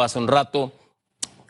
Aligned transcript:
hace 0.00 0.18
un 0.18 0.28
rato 0.28 0.72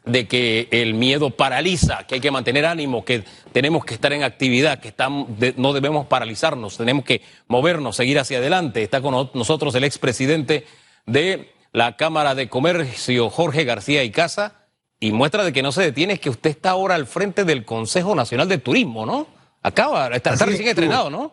de 0.04 0.26
que 0.26 0.66
el 0.72 0.94
miedo 0.94 1.30
paraliza, 1.30 2.04
que 2.08 2.16
hay 2.16 2.20
que 2.20 2.32
mantener 2.32 2.66
ánimo, 2.66 3.04
que 3.04 3.22
tenemos 3.52 3.84
que 3.84 3.94
estar 3.94 4.12
en 4.12 4.24
actividad, 4.24 4.80
que 4.80 4.88
estamos, 4.88 5.28
no 5.56 5.72
debemos 5.72 6.06
paralizarnos, 6.08 6.76
tenemos 6.76 7.04
que 7.04 7.22
movernos, 7.46 7.94
seguir 7.94 8.18
hacia 8.18 8.38
adelante. 8.38 8.82
Está 8.82 9.00
con 9.00 9.30
nosotros 9.32 9.72
el 9.76 9.84
expresidente 9.84 10.66
de 11.06 11.52
la 11.72 11.96
Cámara 11.96 12.34
de 12.34 12.48
Comercio, 12.48 13.30
Jorge 13.30 13.62
García 13.62 14.02
y 14.02 14.10
Casa, 14.10 14.66
y 14.98 15.12
muestra 15.12 15.44
de 15.44 15.52
que 15.52 15.62
no 15.62 15.70
se 15.70 15.82
detiene 15.82 16.14
es 16.14 16.20
que 16.20 16.30
usted 16.30 16.50
está 16.50 16.70
ahora 16.70 16.96
al 16.96 17.06
frente 17.06 17.44
del 17.44 17.64
Consejo 17.64 18.16
Nacional 18.16 18.48
de 18.48 18.58
Turismo, 18.58 19.06
¿no? 19.06 19.28
Acaba, 19.62 20.08
está, 20.08 20.32
está 20.32 20.46
recién 20.46 20.68
entrenado, 20.68 21.10
¿no? 21.10 21.32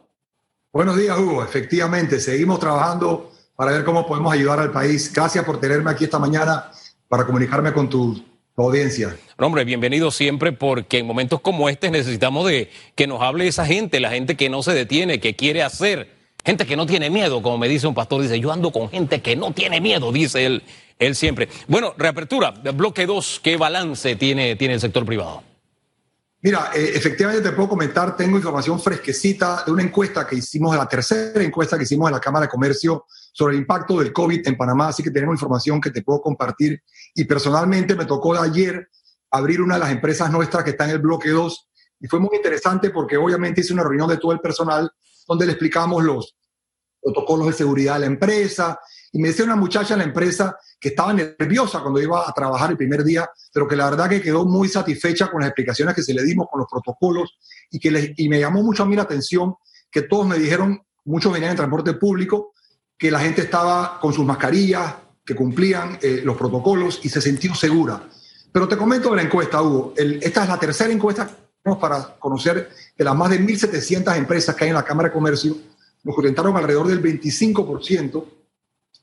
Buenos 0.71 0.95
días, 0.95 1.17
Hugo. 1.17 1.43
Efectivamente, 1.43 2.19
seguimos 2.19 2.59
trabajando 2.59 3.31
para 3.55 3.71
ver 3.71 3.83
cómo 3.83 4.05
podemos 4.05 4.31
ayudar 4.31 4.59
al 4.59 4.71
país. 4.71 5.11
Gracias 5.11 5.43
por 5.43 5.59
tenerme 5.59 5.89
aquí 5.89 6.03
esta 6.03 6.19
mañana 6.19 6.71
para 7.09 7.25
comunicarme 7.25 7.73
con 7.73 7.89
tu 7.89 8.23
audiencia. 8.55 9.17
hombre, 9.37 9.63
bienvenido 9.65 10.11
siempre 10.11 10.51
porque 10.51 10.99
en 10.99 11.07
momentos 11.07 11.41
como 11.41 11.69
este 11.69 11.89
necesitamos 11.89 12.45
de 12.47 12.69
que 12.95 13.07
nos 13.07 13.21
hable 13.21 13.47
esa 13.47 13.65
gente, 13.65 13.99
la 13.99 14.11
gente 14.11 14.37
que 14.37 14.49
no 14.49 14.61
se 14.61 14.73
detiene, 14.73 15.19
que 15.19 15.35
quiere 15.35 15.63
hacer, 15.63 16.13
gente 16.45 16.65
que 16.65 16.75
no 16.75 16.85
tiene 16.85 17.09
miedo, 17.09 17.41
como 17.41 17.57
me 17.57 17.67
dice 17.67 17.87
un 17.87 17.95
pastor, 17.95 18.21
dice, 18.21 18.39
yo 18.39 18.51
ando 18.51 18.71
con 18.71 18.89
gente 18.89 19.21
que 19.21 19.35
no 19.35 19.51
tiene 19.51 19.81
miedo, 19.81 20.11
dice 20.11 20.45
él, 20.45 20.63
él 20.99 21.15
siempre. 21.15 21.49
Bueno, 21.67 21.93
reapertura, 21.97 22.51
bloque 22.51 23.05
2, 23.05 23.41
¿qué 23.43 23.57
balance 23.57 24.15
tiene, 24.15 24.55
tiene 24.55 24.75
el 24.75 24.79
sector 24.79 25.05
privado? 25.05 25.48
Mira, 26.41 26.71
eh, 26.73 26.93
efectivamente 26.95 27.41
te 27.41 27.53
puedo 27.53 27.69
comentar, 27.69 28.15
tengo 28.15 28.37
información 28.37 28.79
fresquecita 28.79 29.63
de 29.65 29.73
una 29.73 29.83
encuesta 29.83 30.25
que 30.25 30.37
hicimos, 30.37 30.73
la 30.75 30.87
tercera 30.87 31.43
encuesta 31.43 31.77
que 31.77 31.83
hicimos 31.83 32.07
en 32.07 32.13
la 32.13 32.21
Cámara 32.21 32.45
de 32.45 32.49
Comercio 32.49 33.05
sobre 33.09 33.55
el 33.55 33.61
impacto 33.61 33.99
del 33.99 34.13
COVID 34.13 34.47
en 34.47 34.55
Panamá, 34.55 34.87
así 34.87 35.03
que 35.03 35.11
tenemos 35.11 35.35
información 35.35 35.81
que 35.81 35.91
te 35.91 36.01
puedo 36.01 36.21
compartir. 36.21 36.81
Y 37.13 37.25
personalmente 37.25 37.93
me 37.93 38.05
tocó 38.05 38.39
ayer 38.39 38.87
abrir 39.31 39.61
una 39.61 39.75
de 39.75 39.81
las 39.81 39.91
empresas 39.91 40.31
nuestras 40.31 40.63
que 40.63 40.69
está 40.71 40.85
en 40.85 40.91
el 40.91 40.99
bloque 40.99 41.29
2 41.29 41.69
y 41.99 42.07
fue 42.07 42.19
muy 42.19 42.35
interesante 42.35 42.89
porque 42.89 43.17
obviamente 43.17 43.61
hice 43.61 43.73
una 43.73 43.83
reunión 43.83 44.07
de 44.07 44.17
todo 44.17 44.31
el 44.31 44.39
personal 44.39 44.89
donde 45.27 45.45
le 45.45 45.51
explicamos 45.51 46.03
los 46.03 46.37
protocolos 47.01 47.47
de 47.47 47.53
seguridad 47.53 47.95
de 47.95 47.99
la 48.01 48.05
empresa, 48.05 48.79
y 49.11 49.19
me 49.19 49.29
decía 49.29 49.45
una 49.45 49.55
muchacha 49.55 49.93
en 49.93 49.99
la 49.99 50.05
empresa 50.05 50.57
que 50.79 50.89
estaba 50.89 51.13
nerviosa 51.13 51.81
cuando 51.81 52.01
iba 52.01 52.27
a 52.27 52.33
trabajar 52.33 52.71
el 52.71 52.77
primer 52.77 53.03
día, 53.03 53.29
pero 53.53 53.67
que 53.67 53.75
la 53.75 53.89
verdad 53.89 54.09
que 54.09 54.21
quedó 54.21 54.45
muy 54.45 54.69
satisfecha 54.69 55.29
con 55.29 55.41
las 55.41 55.49
explicaciones 55.49 55.95
que 55.95 56.03
se 56.03 56.13
le 56.13 56.23
dimos, 56.23 56.47
con 56.49 56.59
los 56.59 56.69
protocolos, 56.69 57.37
y, 57.69 57.79
que 57.79 58.13
y 58.15 58.29
me 58.29 58.39
llamó 58.39 58.63
mucho 58.63 58.83
a 58.83 58.85
mí 58.85 58.95
la 58.95 59.03
atención 59.03 59.55
que 59.91 60.03
todos 60.03 60.27
me 60.27 60.37
dijeron, 60.37 60.81
muchos 61.05 61.33
venían 61.33 61.51
en 61.51 61.57
transporte 61.57 61.93
público, 61.93 62.53
que 62.97 63.11
la 63.11 63.19
gente 63.19 63.41
estaba 63.41 63.99
con 63.99 64.13
sus 64.13 64.25
mascarillas, 64.25 64.93
que 65.25 65.35
cumplían 65.35 65.97
eh, 66.01 66.21
los 66.23 66.37
protocolos 66.37 66.99
y 67.03 67.09
se 67.09 67.21
sintió 67.21 67.55
segura. 67.55 68.03
Pero 68.51 68.67
te 68.67 68.77
comento 68.77 69.09
de 69.11 69.17
la 69.17 69.21
encuesta, 69.23 69.61
Hugo. 69.61 69.93
esta 69.95 70.43
es 70.43 70.49
la 70.49 70.59
tercera 70.59 70.91
encuesta 70.91 71.29
para 71.79 72.15
conocer 72.17 72.69
de 72.97 73.03
las 73.03 73.15
más 73.15 73.29
de 73.29 73.39
1.700 73.39 74.17
empresas 74.17 74.55
que 74.55 74.63
hay 74.63 74.69
en 74.69 74.75
la 74.75 74.83
Cámara 74.83 75.09
de 75.09 75.13
Comercio. 75.13 75.55
Nos 76.03 76.17
orientaron 76.17 76.55
alrededor 76.55 76.87
del 76.87 77.01
25% 77.01 78.38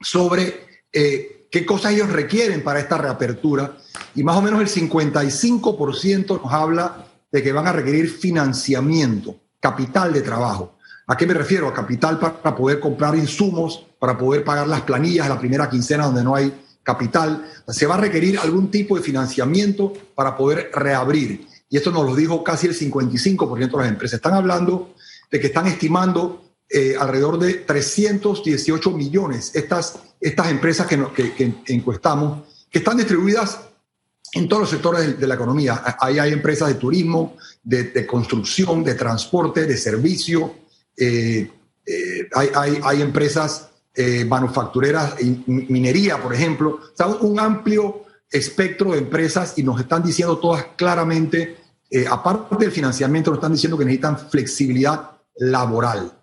sobre 0.00 0.66
eh, 0.92 1.46
qué 1.50 1.64
cosas 1.64 1.92
ellos 1.92 2.10
requieren 2.10 2.62
para 2.62 2.80
esta 2.80 2.98
reapertura 2.98 3.76
y 4.14 4.22
más 4.22 4.36
o 4.36 4.42
menos 4.42 4.60
el 4.60 4.68
55% 4.68 6.42
nos 6.42 6.52
habla 6.52 7.06
de 7.30 7.42
que 7.42 7.52
van 7.52 7.66
a 7.66 7.72
requerir 7.72 8.10
financiamiento, 8.10 9.36
capital 9.60 10.12
de 10.12 10.22
trabajo. 10.22 10.76
¿A 11.06 11.16
qué 11.16 11.26
me 11.26 11.34
refiero? 11.34 11.68
A 11.68 11.74
capital 11.74 12.18
para 12.18 12.56
poder 12.56 12.80
comprar 12.80 13.14
insumos, 13.14 13.86
para 13.98 14.18
poder 14.18 14.42
pagar 14.42 14.66
las 14.66 14.82
planillas 14.82 15.28
la 15.28 15.38
primera 15.38 15.70
quincena 15.70 16.06
donde 16.06 16.24
no 16.24 16.34
hay 16.34 16.52
capital. 16.82 17.44
Se 17.68 17.86
va 17.86 17.94
a 17.94 17.98
requerir 17.98 18.38
algún 18.38 18.70
tipo 18.70 18.96
de 18.96 19.02
financiamiento 19.02 19.92
para 20.14 20.36
poder 20.36 20.70
reabrir. 20.72 21.46
Y 21.68 21.76
esto 21.76 21.90
nos 21.90 22.06
lo 22.06 22.14
dijo 22.14 22.42
casi 22.44 22.68
el 22.68 22.78
55% 22.78 23.70
de 23.70 23.76
las 23.76 23.88
empresas. 23.88 24.14
Están 24.18 24.34
hablando 24.34 24.94
de 25.30 25.40
que 25.40 25.48
están 25.48 25.66
estimando 25.66 26.45
eh, 26.68 26.96
alrededor 26.98 27.38
de 27.38 27.54
318 27.54 28.90
millones 28.90 29.52
estas, 29.54 30.00
estas 30.20 30.50
empresas 30.50 30.88
que, 30.88 31.32
que, 31.32 31.54
encuestamos, 31.68 32.42
que 32.68 32.78
están 32.78 32.96
distribuidas 32.96 33.60
en 34.32 34.48
todos 34.48 34.62
los 34.62 34.70
sectores 34.70 35.20
de, 35.20 35.26
la 35.28 35.36
economía. 35.36 35.96
Ahí 36.00 36.18
hay 36.18 36.32
empresas 36.32 36.66
de 36.66 36.74
turismo, 36.74 37.36
de, 37.62 38.04
construcción, 38.04 38.82
de 38.82 38.94
transporte, 38.94 39.64
de 39.64 39.76
servicio, 39.76 40.56
eh, 40.96 41.48
eh, 41.86 42.28
hay, 42.34 42.48
hay, 42.52 42.80
hay, 42.82 43.02
empresas 43.02 43.68
manufactureras, 44.26 45.14
minería, 45.46 46.20
por 46.20 46.34
ejemplo. 46.34 46.80
O 46.98 47.26
un 47.26 47.38
amplio 47.38 48.04
espectro 48.28 48.90
de 48.90 48.98
empresas 48.98 49.54
y 49.56 49.62
nos 49.62 49.80
están 49.80 50.02
diciendo 50.02 50.36
todas 50.38 50.66
claramente, 50.76 51.56
aparte 52.10 52.56
del 52.56 52.72
financiamiento, 52.72 53.30
nos 53.30 53.38
están 53.38 53.52
diciendo 53.52 53.78
que 53.78 53.84
necesitan 53.84 54.18
flexibilidad 54.18 55.12
laboral. 55.36 56.15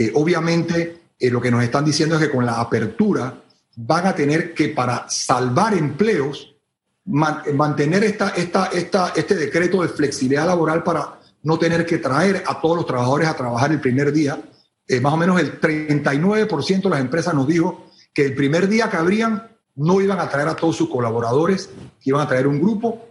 Eh, 0.00 0.10
obviamente, 0.14 1.02
eh, 1.18 1.30
lo 1.30 1.42
que 1.42 1.50
nos 1.50 1.62
están 1.62 1.84
diciendo 1.84 2.14
es 2.14 2.22
que 2.22 2.30
con 2.30 2.46
la 2.46 2.58
apertura 2.58 3.34
van 3.76 4.06
a 4.06 4.14
tener 4.14 4.54
que, 4.54 4.70
para 4.70 5.06
salvar 5.10 5.74
empleos, 5.74 6.56
mantener 7.04 8.04
esta, 8.04 8.30
esta, 8.30 9.12
este 9.14 9.34
decreto 9.34 9.82
de 9.82 9.88
flexibilidad 9.88 10.46
laboral 10.46 10.82
para 10.82 11.20
no 11.42 11.58
tener 11.58 11.84
que 11.84 11.98
traer 11.98 12.42
a 12.46 12.62
todos 12.62 12.76
los 12.76 12.86
trabajadores 12.86 13.28
a 13.28 13.36
trabajar 13.36 13.72
el 13.72 13.80
primer 13.82 14.10
día. 14.10 14.40
Eh, 14.88 15.02
más 15.02 15.12
o 15.12 15.18
menos 15.18 15.38
el 15.38 15.60
39% 15.60 16.82
de 16.84 16.88
las 16.90 17.00
empresas 17.00 17.34
nos 17.34 17.46
dijo 17.46 17.84
que 18.14 18.24
el 18.24 18.34
primer 18.34 18.68
día 18.68 18.88
que 18.88 18.96
abrían 18.96 19.50
no 19.76 20.00
iban 20.00 20.18
a 20.18 20.30
traer 20.30 20.48
a 20.48 20.56
todos 20.56 20.76
sus 20.76 20.88
colaboradores, 20.88 21.68
que 22.00 22.08
iban 22.08 22.22
a 22.22 22.28
traer 22.28 22.46
un 22.46 22.58
grupo 22.58 23.06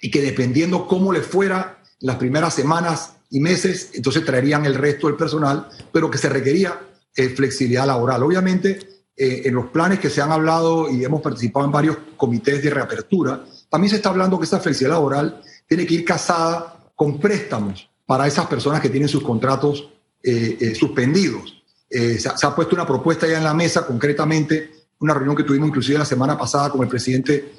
y 0.00 0.10
que 0.10 0.22
dependiendo 0.22 0.88
cómo 0.88 1.12
les 1.12 1.26
fuera 1.26 1.82
las 2.00 2.16
primeras 2.16 2.54
semanas 2.54 3.16
y 3.34 3.40
meses, 3.40 3.90
entonces 3.94 4.24
traerían 4.24 4.64
el 4.64 4.76
resto 4.76 5.08
del 5.08 5.16
personal, 5.16 5.68
pero 5.90 6.08
que 6.08 6.18
se 6.18 6.28
requería 6.28 6.78
eh, 7.16 7.30
flexibilidad 7.30 7.84
laboral. 7.84 8.22
Obviamente, 8.22 8.78
eh, 9.16 9.42
en 9.46 9.54
los 9.54 9.66
planes 9.66 9.98
que 9.98 10.08
se 10.08 10.22
han 10.22 10.30
hablado 10.30 10.88
y 10.88 11.04
hemos 11.04 11.20
participado 11.20 11.66
en 11.66 11.72
varios 11.72 11.96
comités 12.16 12.62
de 12.62 12.70
reapertura, 12.70 13.44
también 13.68 13.90
se 13.90 13.96
está 13.96 14.10
hablando 14.10 14.38
que 14.38 14.44
esa 14.44 14.60
flexibilidad 14.60 14.98
laboral 14.98 15.42
tiene 15.66 15.84
que 15.84 15.94
ir 15.94 16.04
casada 16.04 16.78
con 16.94 17.18
préstamos 17.18 17.90
para 18.06 18.28
esas 18.28 18.46
personas 18.46 18.80
que 18.80 18.88
tienen 18.88 19.08
sus 19.08 19.24
contratos 19.24 19.90
eh, 20.22 20.72
suspendidos. 20.78 21.60
Se 21.90 22.28
ha, 22.28 22.54
puesto 22.54 22.76
una 22.76 22.86
propuesta 22.86 23.26
ya 23.26 23.38
en 23.38 23.44
la 23.44 23.54
mesa, 23.54 23.84
concretamente, 23.84 24.70
una 25.00 25.12
reunión 25.12 25.34
que 25.34 25.42
tuvimos 25.42 25.68
inclusive 25.70 25.98
la 25.98 26.04
semana 26.04 26.38
pasada 26.38 26.70
con 26.70 26.82
el 26.82 26.88
presidente 26.88 27.52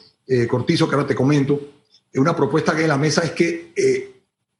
Cortizo, 0.50 0.88
que 0.88 0.96
ahora 0.96 1.08
te 1.08 1.16
comento, 1.16 1.60
una 2.16 2.36
propuesta 2.36 2.76
que 2.76 2.84
en 2.84 2.90
la 2.90 2.98
mesa 2.98 3.22
es 3.22 3.32
que 3.32 4.15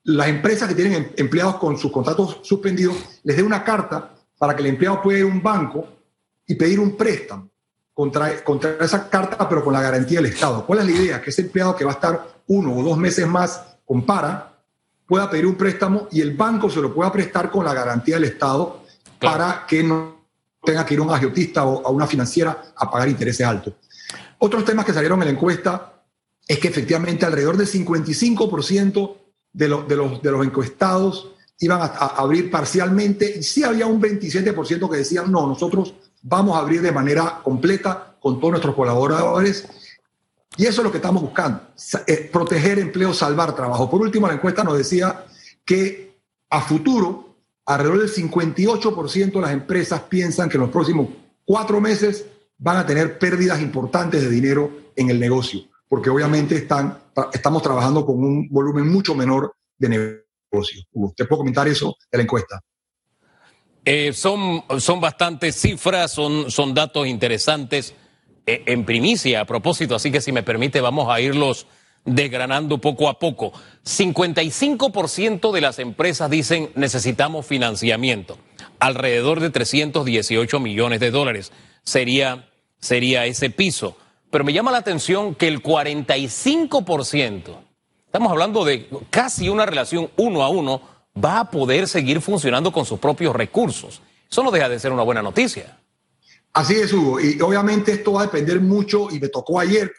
las 0.06 0.28
empresas 0.28 0.70
que 0.70 0.76
tienen 0.76 0.94
em, 0.94 1.10
empleados 1.18 1.56
con 1.56 1.78
sus 1.78 1.92
contratos 1.92 2.40
suspendidos 2.44 2.96
les 3.24 3.36
dé 3.36 3.44
una 3.44 3.64
carta 3.64 4.14
para 4.38 4.56
que 4.56 4.62
el 4.62 4.68
empleado 4.68 5.02
pueda 5.02 5.20
ir 5.20 5.26
a 5.26 5.28
un 5.28 5.42
banco 5.42 5.88
y 6.48 6.56
pedir 6.56 6.80
un 6.80 6.96
préstamo 6.96 7.50
contra, 7.94 8.44
contra 8.44 8.78
esa 8.82 9.10
carta, 9.10 9.48
pero 9.50 9.64
con 9.64 9.74
la 9.74 9.82
garantía 9.82 10.20
del 10.22 10.32
Estado. 10.32 10.66
¿Cuál 10.66 10.80
es 10.80 10.86
la 10.86 10.92
idea? 10.92 11.22
Que 11.22 11.30
ese 11.32 11.42
empleado 11.42 11.76
que 11.76 11.86
va 11.86 11.92
a 11.92 11.96
estar 11.96 12.28
uno 12.48 12.76
o 12.76 12.84
dos 12.84 12.98
meses 12.98 13.28
más 13.28 13.78
con 13.86 14.06
para 14.06 14.54
pueda 15.08 15.30
pedir 15.30 15.46
un 15.46 15.56
préstamo 15.56 16.08
y 16.12 16.22
el 16.22 16.36
banco 16.36 16.70
se 16.70 16.82
lo 16.82 16.94
pueda 16.94 17.12
prestar 17.12 17.50
con 17.50 17.66
la 17.66 17.74
garantía 17.74 18.16
del 18.16 18.26
Estado 18.26 18.82
para 19.20 19.66
que 19.68 19.84
no 19.84 20.26
tenga 20.64 20.86
que 20.86 20.96
ir 20.96 21.00
a 21.00 21.04
un 21.04 21.12
agiotista 21.12 21.66
o 21.66 21.86
a 21.86 21.90
una 21.90 22.06
financiera 22.06 22.74
a 22.76 22.92
pagar 22.92 23.08
intereses 23.10 23.46
altos. 23.46 23.74
Otros 24.38 24.66
temas 24.66 24.86
que 24.86 24.94
salieron 24.94 25.20
en 25.22 25.30
la 25.30 25.34
encuesta 25.34 25.94
es 26.48 26.60
que 26.60 26.68
efectivamente 26.68 27.26
alrededor 27.26 27.58
del 27.58 27.68
55% 27.68 29.25
de, 29.56 29.70
los, 29.70 30.46
encuestados 30.46 31.32
iban 31.60 31.82
a, 31.82 31.86
abrir 31.86 32.52
parcialmente 32.52 33.38
y 33.40 33.44
sí 33.44 33.64
había 33.64 33.88
un 33.88 34.02
27% 34.02 34.90
que 34.90 34.98
decían, 34.98 35.32
no, 35.32 35.48
nosotros 35.48 35.94
vamos 36.22 36.56
a 36.56 36.60
abrir 36.60 36.82
de 36.82 36.92
manera 36.92 37.40
completa 37.42 38.18
con 38.20 38.40
todos 38.40 38.52
nuestros 38.52 38.76
colaboradores. 38.76 39.66
Y 40.58 40.66
eso 40.66 40.82
es 40.82 40.86
lo 40.86 40.92
que 40.92 40.98
estamos 40.98 41.22
buscando, 41.22 41.62
eh, 42.08 42.30
proteger 42.32 42.80
empleo, 42.80 43.14
salvar 43.14 43.56
trabajo. 43.56 43.90
Por 43.90 44.02
último, 44.02 44.28
la 44.28 44.34
encuesta 44.34 44.64
nos 44.64 44.78
decía 44.78 45.26
que 45.64 46.18
a 46.50 46.62
futuro, 46.62 47.36
alrededor 47.66 48.00
del 48.00 48.14
58% 48.14 49.32
de 49.34 49.42
las 49.42 49.52
empresas 49.52 50.02
piensan 50.02 50.50
que 50.50 50.58
en 50.58 50.62
los 50.62 50.70
próximos 50.70 51.10
cuatro 51.46 51.82
meses 51.82 52.26
van 52.58 52.78
a 52.78 52.86
tener 52.86 53.18
pérdidas 53.18 53.62
importantes 53.62 54.22
de 54.22 54.30
dinero 54.30 54.72
en 54.96 55.10
el 55.10 55.20
negocio 55.20 55.62
porque 55.88 56.10
obviamente 56.10 56.56
están, 56.56 56.98
estamos 57.34 57.62
trabajando 57.62 58.06
con 58.06 58.24
un 58.24 58.50
volumen 58.50 58.92
mucho 58.92 59.16
menor 59.16 59.56
de 59.78 59.90
negocios. 59.90 60.86
¿Usted 60.92 61.28
puede 61.28 61.40
comentar 61.40 61.68
eso 61.68 61.96
de 62.12 62.18
la 62.18 62.24
encuesta? 62.24 62.62
Eh, 63.84 64.14
son, 64.14 64.64
son 64.80 65.00
bastantes 65.00 65.56
cifras, 65.56 66.12
son, 66.12 66.50
son 66.50 66.74
datos 66.74 67.06
interesantes 67.06 67.94
eh, 68.48 68.64
en 68.66 68.84
primicia 68.84 69.42
a 69.42 69.46
propósito, 69.46 69.96
así 69.96 70.12
que 70.12 70.22
si 70.22 70.32
me 70.32 70.42
permite 70.42 70.82
vamos 70.82 71.08
a 71.10 71.22
irlos 71.22 71.68
desgranando 72.04 72.80
poco 72.80 73.10
a 73.10 73.20
poco. 73.20 73.54
55% 73.84 75.52
de 75.52 75.62
las 75.62 75.78
empresas 75.78 76.30
dicen 76.32 76.72
necesitamos 76.76 77.46
financiamiento, 77.46 78.40
alrededor 78.80 79.40
de 79.40 79.52
318 79.52 80.60
millones 80.60 81.00
de 81.00 81.12
dólares 81.12 81.52
sería, 81.84 82.50
sería 82.80 83.26
ese 83.28 83.52
piso 83.52 83.98
pero 84.36 84.44
me 84.44 84.52
llama 84.52 84.70
la 84.70 84.80
atención 84.80 85.34
que 85.34 85.48
el 85.48 85.64
45%, 85.64 87.58
estamos 88.06 88.30
hablando 88.30 88.66
de 88.66 88.90
casi 89.10 89.48
una 89.48 89.66
relación 89.66 90.10
uno 90.18 90.44
a 90.44 90.50
uno, 90.50 90.82
va 91.24 91.40
a 91.40 91.50
poder 91.50 91.88
seguir 91.88 92.20
funcionando 92.20 92.74
con 92.74 92.84
sus 92.84 93.00
propios 93.00 93.34
recursos. 93.34 94.02
Eso 94.30 94.44
no 94.44 94.52
deja 94.52 94.68
de 94.68 94.78
ser 94.78 94.92
una 94.92 95.04
buena 95.04 95.22
noticia. 95.22 95.80
Así 96.52 96.74
es, 96.74 96.92
Hugo. 96.92 97.22
Y 97.22 97.40
obviamente 97.40 97.94
esto 97.94 98.12
va 98.12 98.24
a 98.24 98.26
depender 98.26 98.60
mucho, 98.60 99.08
y 99.10 99.22
me 99.22 99.30
tocó 99.30 99.58
ayer, 99.58 99.94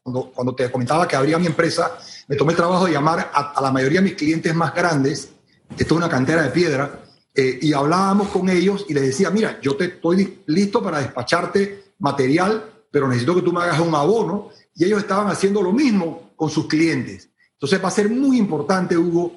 cuando, 0.00 0.30
cuando 0.30 0.54
te 0.54 0.70
comentaba 0.70 1.08
que 1.08 1.16
abría 1.16 1.40
mi 1.40 1.46
empresa, 1.46 1.98
me 2.28 2.36
tomé 2.36 2.52
el 2.52 2.58
trabajo 2.58 2.86
de 2.86 2.92
llamar 2.92 3.32
a, 3.34 3.60
la 3.60 3.72
mayoría 3.72 3.98
de 3.98 4.10
mis 4.10 4.14
clientes 4.14 4.54
más 4.54 4.72
grandes, 4.72 5.32
esto 5.76 5.94
es 5.94 5.98
una 5.98 6.08
cantera 6.08 6.44
de 6.44 6.50
piedra, 6.50 7.00
eh, 7.34 7.58
y 7.60 7.72
hablábamos 7.72 8.28
con 8.28 8.48
ellos 8.48 8.86
y 8.88 8.94
les 8.94 9.02
decía, 9.02 9.30
mira, 9.30 9.58
yo 9.60 9.74
te 9.74 9.86
estoy 9.86 10.44
listo 10.46 10.80
para 10.80 11.00
despacharte 11.00 11.82
material, 11.98 12.71
pero 12.92 13.08
necesito 13.08 13.34
que 13.34 13.42
tú 13.42 13.52
me 13.52 13.62
hagas 13.62 13.80
un 13.80 13.92
abono. 13.94 14.50
Y 14.76 14.84
ellos 14.84 15.00
estaban 15.00 15.26
haciendo 15.26 15.60
lo 15.60 15.72
mismo 15.72 16.30
con 16.36 16.48
sus 16.48 16.68
clientes. 16.68 17.28
Entonces 17.54 17.82
va 17.82 17.88
a 17.88 17.92
ser 17.92 18.08
muy 18.08 18.38
importante, 18.38 18.96
Hugo, 18.96 19.32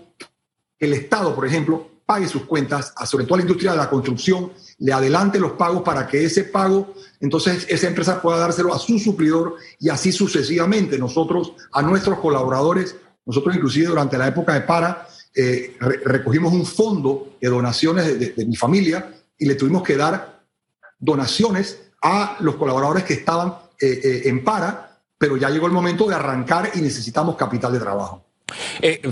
que 0.78 0.86
el 0.86 0.94
Estado, 0.94 1.34
por 1.34 1.48
ejemplo, 1.48 1.90
pague 2.06 2.28
sus 2.28 2.44
cuentas, 2.44 2.94
sobre 3.06 3.26
todo 3.26 3.36
a 3.36 3.38
la 3.38 3.44
industria 3.44 3.72
de 3.72 3.78
la 3.78 3.90
construcción, 3.90 4.52
le 4.78 4.94
adelante 4.94 5.40
los 5.40 5.54
pagos 5.54 5.82
para 5.82 6.08
que 6.08 6.24
ese 6.24 6.44
pago, 6.44 6.94
entonces 7.20 7.66
esa 7.68 7.88
empresa 7.88 8.22
pueda 8.22 8.38
dárselo 8.38 8.74
a 8.74 8.80
su 8.80 9.00
suplidor 9.00 9.56
y 9.80 9.90
así 9.90 10.12
sucesivamente. 10.12 11.00
Nosotros, 11.00 11.54
a 11.72 11.82
nuestros 11.82 12.20
colaboradores, 12.20 12.96
nosotros 13.26 13.56
inclusive 13.56 13.88
durante 13.88 14.18
la 14.18 14.28
época 14.28 14.54
de 14.54 14.62
para, 14.62 15.08
eh, 15.36 15.76
recogimos 16.06 16.54
un 16.54 16.66
fondo 16.66 17.36
de 17.42 17.50
donaciones 17.50 18.36
de, 18.36 18.46
mi 18.46 18.56
familia 18.56 19.14
y 19.38 19.46
le 19.46 19.56
tuvimos 19.56 19.84
que 19.84 19.98
dar 19.98 20.44
donaciones 20.98 21.82
a 22.02 22.38
los 22.40 22.56
colaboradores 22.56 23.04
que 23.04 23.14
estaban 23.14 23.56
eh, 23.80 24.00
eh, 24.04 24.22
en 24.26 24.44
para, 24.44 25.00
pero 25.18 25.38
ya 25.38 25.50
llegó 25.50 25.68
el 25.68 25.74
momento 25.74 26.08
de 26.08 26.16
arrancar 26.16 26.72
y 26.76 26.82
necesitamos 26.82 27.36
capital 27.36 27.74
de 27.74 27.80
trabajo. 27.80 28.24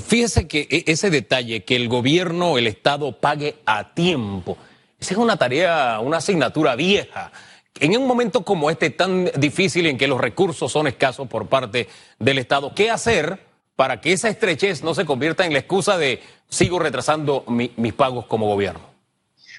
fíjese 0.06 0.48
que 0.48 0.68
e, 0.70 0.92
ese 0.92 1.10
detalle, 1.10 1.64
que 1.64 1.76
el 1.76 1.88
gobierno, 1.88 2.58
el 2.58 2.68
Estado 2.68 3.20
pague 3.20 3.56
a 3.66 3.94
tiempo, 3.94 4.58
esa 5.00 5.14
es 5.14 5.18
una 5.18 5.38
tarea, 5.38 6.00
una 6.00 6.18
asignatura 6.18 6.76
vieja. 6.76 7.32
En 7.80 7.98
un 7.98 8.08
momento 8.08 8.46
como 8.46 8.70
este 8.70 8.92
tan 8.92 9.32
difícil 9.38 9.88
en 9.88 9.98
que 9.98 10.08
los 10.08 10.22
recursos 10.22 10.72
son 10.72 10.88
escasos 10.88 11.28
por 11.28 11.48
parte 11.48 11.88
del 12.20 12.38
Estado, 12.38 12.74
¿qué 12.76 12.92
hacer? 12.92 13.54
para 13.76 14.02
que 14.02 14.14
esa 14.14 14.30
estrechez 14.30 14.84
no 14.84 14.94
se 14.94 15.06
convierta 15.06 15.46
en 15.46 15.54
la 15.54 15.60
excusa 15.60 15.98
de 15.98 16.22
sigo 16.48 16.80
retrasando 16.80 17.44
mis 17.48 17.94
pagos 17.94 18.26
como 18.26 18.48
gobierno? 18.48 18.93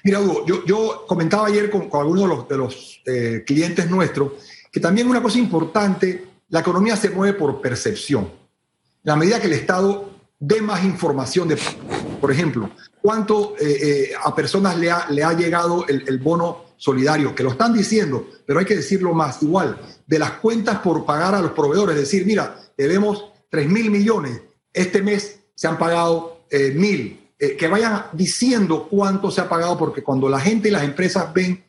Mira, 0.05 0.19
Hugo, 0.19 0.45
yo, 0.45 1.03
comentaba 1.07 1.47
ayer 1.47 1.71
con, 1.71 1.89
algunos 1.91 2.47
de 2.47 2.57
los, 2.57 3.01
eh, 3.07 3.43
clientes 3.43 3.89
nuestros 3.89 4.33
que 4.71 4.79
también 4.79 5.09
una 5.09 5.19
cosa 5.19 5.39
importante, 5.39 6.27
la 6.49 6.59
economía 6.59 6.95
se 6.95 7.09
mueve 7.09 7.35
por 7.35 7.59
percepción. 7.59 8.29
La 9.01 9.15
medida 9.15 9.41
que 9.41 9.47
el 9.47 9.53
Estado 9.53 10.11
dé 10.37 10.61
más 10.61 10.83
información 10.83 11.47
de, 11.47 11.57
por 12.21 12.31
ejemplo, 12.31 12.69
cuánto 13.01 13.55
eh, 13.59 13.79
eh, 13.81 14.11
a 14.23 14.35
personas 14.35 14.77
le 14.77 14.91
ha, 14.91 15.09
le 15.09 15.23
ha 15.23 15.33
llegado 15.33 15.87
el, 15.87 16.19
bono 16.19 16.65
solidario, 16.77 17.33
que 17.33 17.41
lo 17.41 17.49
están 17.49 17.73
diciendo, 17.73 18.27
pero 18.45 18.59
hay 18.59 18.65
que 18.65 18.75
decirlo 18.75 19.11
más, 19.13 19.41
igual, 19.41 19.79
de 20.05 20.19
las 20.19 20.33
cuentas 20.33 20.79
por 20.81 21.03
pagar 21.03 21.33
a 21.33 21.41
los 21.41 21.53
proveedores, 21.53 21.95
decir, 21.95 22.27
mira, 22.27 22.59
debemos 22.77 23.31
3 23.49 23.67
mil 23.69 23.89
millones, 23.89 24.39
este 24.71 25.01
mes 25.01 25.39
se 25.55 25.67
han 25.67 25.79
pagado 25.79 26.45
mil. 26.75 27.24
Eh, 27.37 27.57
que 27.57 27.67
vayan 27.67 28.05
diciendo 28.13 28.87
cuánto 28.89 29.29
se 29.29 29.41
ha 29.41 29.49
pagado, 29.49 29.77
porque 29.77 30.01
cuando 30.01 30.29
la 30.29 30.39
gente 30.39 30.69
y 30.69 30.71
las 30.71 30.83
empresas 30.83 31.33
ven 31.33 31.65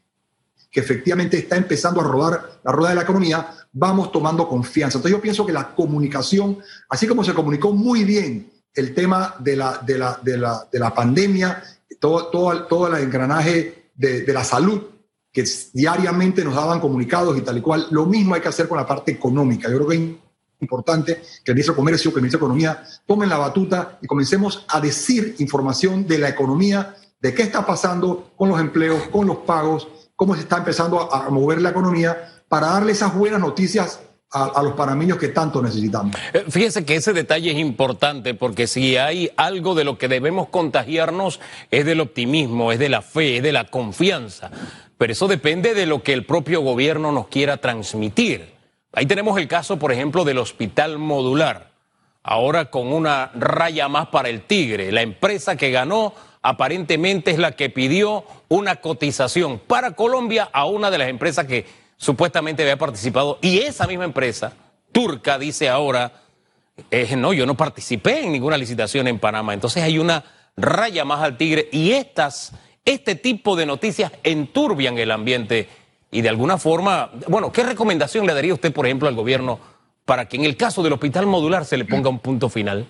que 0.71 0.81
efectivamente 0.81 1.39
está 1.39 1.57
empezando 1.57 2.01
a 2.01 2.05
rodar 2.05 2.61
la 2.63 2.71
rueda 2.71 2.91
de 2.91 2.97
la 2.97 3.03
economía, 3.03 3.49
vamos 3.73 4.13
tomando 4.13 4.47
confianza. 4.49 4.99
Entonces 4.99 5.17
yo 5.17 5.23
pienso 5.23 5.45
que 5.45 5.53
la 5.53 5.75
comunicación, 5.75 6.59
así 6.89 7.09
como 7.09 7.25
se 7.25 7.35
comunicó 7.35 7.73
muy 7.73 8.05
bien 8.05 8.53
el 8.75 8.95
tema 8.95 9.35
de 9.41 9.57
la, 9.57 9.79
de 9.79 9.99
la, 9.99 10.21
de 10.23 10.37
la, 10.39 10.69
de 10.71 10.79
la 10.79 10.95
pandemia, 10.95 11.63
todo, 11.99 12.27
todo, 12.27 12.65
todo 12.67 12.87
el 12.89 13.03
engranaje 13.03 13.91
de, 13.95 14.23
de 14.23 14.33
la 14.33 14.45
salud, 14.45 14.83
que 15.33 15.45
diariamente 15.73 16.45
nos 16.45 16.55
daban 16.55 16.79
comunicados 16.79 17.37
y 17.37 17.41
tal 17.41 17.59
y 17.59 17.61
cual, 17.61 17.89
lo 17.91 18.07
mismo 18.07 18.35
hay 18.35 18.41
que 18.41 18.49
hacer 18.49 18.69
con 18.69 18.79
la 18.79 18.87
parte 18.87 19.13
económica. 19.13 19.69
Yo 19.69 19.77
creo 19.77 19.89
que 19.89 20.19
importante 20.61 21.23
que 21.45 21.53
el 21.53 21.55
ministro 21.55 21.75
de 21.75 21.77
Comercio, 21.77 22.11
que 22.13 22.19
el 22.19 22.23
ministro 22.23 22.39
de 22.39 22.45
Economía 22.45 22.85
tomen 23.07 23.29
la 23.29 23.39
batuta 23.39 23.99
y 24.01 24.07
comencemos 24.07 24.65
a 24.69 24.81
decir 24.81 25.37
información 25.39 26.07
de 26.07 26.19
la 26.19 26.29
economía, 26.29 26.95
de 27.21 27.35
qué 27.35 27.43
está 27.43 27.67
pasando 27.67 28.33
con 28.37 28.49
los 28.49 28.61
empleos, 28.61 29.09
con 29.09 29.27
los 29.27 29.39
pagos, 29.39 29.89
cómo 30.15 30.35
se 30.35 30.43
está 30.43 30.59
empezando 30.59 31.13
a, 31.13 31.29
mover 31.31 31.61
la 31.61 31.71
economía, 31.71 32.43
para 32.49 32.69
darle 32.69 32.93
esas 32.93 33.15
buenas 33.15 33.41
noticias 33.41 34.01
a, 34.31 34.63
los 34.63 34.75
panameños 34.75 35.19
que 35.19 35.29
tanto 35.29 35.63
necesitamos. 35.63 36.15
Eh, 36.33 36.45
fíjese 36.49 36.85
que 36.85 36.97
ese 36.97 37.13
detalle 37.13 37.53
es 37.53 37.59
importante 37.59 38.35
porque 38.35 38.67
si 38.67 38.97
hay 38.97 39.31
algo 39.37 39.75
de 39.75 39.85
lo 39.85 39.99
que 39.99 40.09
debemos 40.09 40.49
contagiarnos 40.49 41.41
es 41.71 41.87
del 41.87 42.01
optimismo, 42.01 42.73
es 42.73 42.79
de 42.79 42.89
la 42.89 43.03
fe, 43.03 43.39
es 43.39 43.43
de 43.43 43.53
la 43.53 43.65
confianza. 43.65 44.51
Pero 44.99 45.13
eso 45.13 45.29
depende 45.29 45.75
de 45.75 45.87
lo 45.87 46.03
que 46.03 46.13
el 46.13 46.25
propio 46.25 46.61
gobierno 46.61 47.13
nos 47.13 47.29
quiera 47.29 47.59
transmitir. 47.59 48.56
Ahí 48.93 49.07
tenemos 49.07 49.39
el 49.39 49.49
caso, 49.49 49.79
por 49.79 49.93
ejemplo, 49.93 50.25
del 50.25 50.39
hospital 50.39 50.99
modular, 50.99 51.71
ahora 52.23 52.71
con 52.71 52.93
una 52.93 53.31
raya 53.35 53.89
más 53.89 54.09
para 54.09 54.29
el 54.29 54.43
Tigre. 54.43 54.91
La 54.93 55.03
empresa 55.03 55.57
que 55.57 55.71
ganó 55.71 56.15
aparentemente 56.43 57.31
es 57.31 57.39
la 57.39 57.53
que 57.53 57.71
pidió 57.71 58.25
una 58.49 58.77
cotización 58.77 59.59
para 59.59 59.93
Colombia 59.93 60.49
a 60.53 60.67
una 60.67 60.91
de 60.91 60.99
las 60.99 61.09
empresas 61.09 61.47
que 61.47 61.67
supuestamente 61.97 62.63
había 62.63 62.79
participado. 62.79 63.39
Y 63.43 63.59
esa 63.59 63.87
misma 63.87 64.05
empresa, 64.05 64.53
turca, 64.93 65.39
dice 65.39 65.69
ahora, 65.69 66.13
eh, 66.91 67.17
no, 67.17 67.33
yo 67.33 67.47
no 67.47 67.57
participé 67.57 68.21
en 68.21 68.33
ninguna 68.33 68.57
licitación 68.57 69.09
en 69.09 69.19
Panamá. 69.19 69.55
Entonces 69.55 69.83
hay 69.83 69.99
una 69.99 70.25
raya 70.57 71.05
más 71.05 71.21
al 71.21 71.37
Tigre 71.37 71.69
y 71.73 71.93
estas, 71.93 72.53
este 72.85 73.15
tipo 73.15 73.57
de 73.57 73.67
noticias 73.67 74.13
enturbian 74.23 74.99
el 74.99 75.11
ambiente 75.11 75.69
y 76.11 76.23
de 76.23 76.29
alguna 76.29 76.59
forma, 76.59 77.11
bueno, 77.29 77.53
¿qué 77.53 77.63
recomendación 77.63 78.27
le 78.27 78.35
daría 78.35 78.55
usted, 78.55 78.73
por 78.73 78.87
ejemplo, 78.87 79.09
al 79.09 79.15
gobierno 79.15 79.59
para 80.05 80.29
que 80.29 80.37
en 80.37 80.45
el 80.45 80.57
caso 80.57 80.83
del 80.83 80.93
hospital 80.93 81.27
modular 81.27 81.65
se 81.65 81.77
le 81.77 81.85
ponga 81.85 82.09
un 82.09 82.21
punto 82.21 82.49
final? 82.49 82.87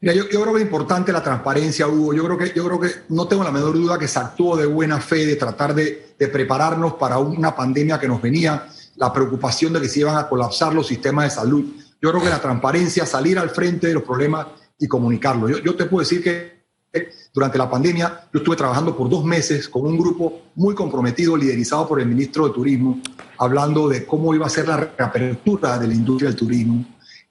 Yo, 0.00 0.28
creo 0.28 0.52
que 0.52 0.60
es 0.60 0.66
importante 0.66 1.12
la 1.12 1.22
transparencia, 1.22 1.86
Hugo. 1.86 2.12
Yo 2.12 2.24
creo 2.24 2.38
que, 2.38 2.52
yo 2.54 2.64
creo 2.64 2.80
que 2.80 2.88
no 3.10 3.28
tengo 3.28 3.44
la 3.44 3.52
menor 3.52 3.74
duda 3.74 3.98
que 3.98 4.08
se 4.08 4.18
actuó 4.18 4.56
de 4.56 4.66
buena 4.66 5.00
fe 5.00 5.26
de 5.26 5.36
tratar 5.36 5.74
de, 5.74 6.14
prepararnos 6.18 6.94
para 6.94 7.18
una 7.18 7.54
pandemia 7.54 8.00
que 8.00 8.08
nos 8.08 8.20
venía, 8.20 8.66
la 8.96 9.12
preocupación 9.12 9.72
de 9.72 9.80
que 9.80 9.88
se 9.88 10.00
iban 10.00 10.16
a 10.16 10.28
colapsar 10.28 10.74
los 10.74 10.88
sistemas 10.88 11.24
de 11.24 11.30
salud. 11.30 11.64
Yo 12.00 12.10
creo 12.10 12.22
que 12.22 12.30
la 12.30 12.40
transparencia, 12.40 13.06
salir 13.06 13.38
al 13.38 13.50
frente 13.50 13.86
de 13.88 13.94
los 13.94 14.02
problemas 14.02 14.46
y 14.76 14.88
comunicarlo. 14.88 15.48
Yo 15.48 15.76
te 15.76 15.84
puedo 15.84 16.00
decir 16.00 16.22
que 16.22 16.61
durante 17.32 17.56
la 17.56 17.70
pandemia, 17.70 18.28
yo 18.32 18.38
estuve 18.38 18.56
trabajando 18.56 18.96
por 18.96 19.08
dos 19.08 19.24
meses 19.24 19.68
con 19.68 19.86
un 19.86 19.96
grupo 19.96 20.42
muy 20.54 20.74
comprometido, 20.74 21.36
liderizado 21.36 21.88
por 21.88 22.00
el 22.00 22.06
ministro 22.06 22.46
de 22.46 22.54
Turismo, 22.54 23.00
hablando 23.38 23.88
de 23.88 24.04
cómo 24.04 24.34
iba 24.34 24.46
a 24.46 24.50
ser 24.50 24.68
la 24.68 24.76
reapertura 24.76 25.78
de 25.78 25.88
la 25.88 25.94
industria 25.94 26.28
del 26.28 26.38
turismo. 26.38 26.84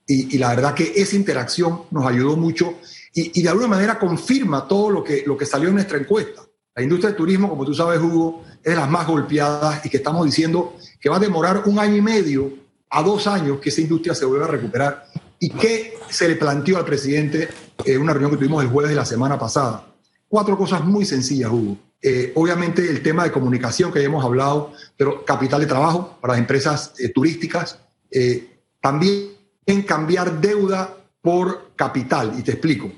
Y, 0.04 0.36
la 0.36 0.48
verdad 0.48 0.74
que 0.74 0.92
esa 0.96 1.14
interacción 1.14 1.82
nos 1.90 2.04
ayudó 2.04 2.36
mucho 2.36 2.74
y, 3.14 3.40
de 3.40 3.48
alguna 3.48 3.68
manera 3.68 3.98
confirma 3.98 4.66
todo 4.66 4.90
lo 4.90 5.04
que, 5.04 5.22
lo 5.24 5.36
que 5.36 5.46
salió 5.46 5.68
en 5.68 5.76
nuestra 5.76 5.98
encuesta. 5.98 6.42
La 6.74 6.82
industria 6.82 7.10
del 7.10 7.16
turismo, 7.16 7.48
como 7.48 7.64
tú 7.64 7.72
sabes, 7.72 8.00
Hugo, 8.00 8.42
es 8.62 8.72
de 8.72 8.76
las 8.76 8.90
más 8.90 9.06
golpeadas 9.06 9.86
y 9.86 9.88
que 9.88 9.98
estamos 9.98 10.26
diciendo 10.26 10.74
que 11.00 11.08
va 11.08 11.16
a 11.16 11.20
demorar 11.20 11.62
un 11.66 11.78
año 11.78 11.96
y 11.96 12.02
medio 12.02 12.52
a 12.90 13.02
dos 13.02 13.26
años 13.26 13.60
que 13.60 13.70
esa 13.70 13.80
industria 13.80 14.14
se 14.14 14.24
vuelva 14.24 14.46
a 14.46 14.50
recuperar. 14.50 15.06
¿Y 15.42 15.50
qué 15.50 15.98
se 16.08 16.28
le 16.28 16.36
planteó 16.36 16.78
al 16.78 16.84
presidente 16.84 17.48
en 17.84 18.00
una 18.00 18.12
reunión 18.12 18.30
que 18.30 18.36
tuvimos 18.36 18.62
el 18.62 18.70
jueves 18.70 18.90
de 18.90 18.94
la 18.94 19.04
semana 19.04 19.40
pasada? 19.40 19.92
Cuatro 20.28 20.56
cosas 20.56 20.84
muy 20.84 21.04
sencillas, 21.04 21.50
Hugo. 21.50 21.76
Eh, 22.00 22.30
obviamente 22.36 22.88
el 22.88 23.02
tema 23.02 23.24
de 23.24 23.32
comunicación 23.32 23.92
que 23.92 23.98
ya 23.98 24.04
hemos 24.06 24.24
hablado, 24.24 24.72
pero 24.96 25.24
capital 25.24 25.60
de 25.60 25.66
trabajo 25.66 26.16
para 26.20 26.34
las 26.34 26.40
empresas 26.40 26.94
eh, 27.00 27.08
turísticas. 27.08 27.80
Eh, 28.08 28.60
también 28.80 29.30
en 29.66 29.82
cambiar 29.82 30.40
deuda 30.40 30.96
por 31.20 31.72
capital, 31.74 32.34
y 32.38 32.42
te 32.42 32.52
explico. 32.52 32.92